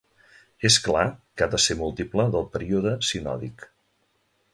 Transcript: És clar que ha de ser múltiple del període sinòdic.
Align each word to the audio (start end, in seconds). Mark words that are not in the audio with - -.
És 0.69 0.77
clar 0.85 1.03
que 1.41 1.45
ha 1.45 1.49
de 1.51 1.59
ser 1.65 1.77
múltiple 1.81 2.25
del 2.37 2.47
període 2.57 2.95
sinòdic. 3.11 3.67